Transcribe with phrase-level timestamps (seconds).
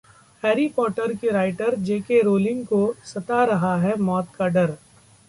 [0.43, 2.21] 'Harry Potter' की writer J K.
[2.21, 2.81] Rowling को
[3.05, 4.75] सता रहा है मौत का डर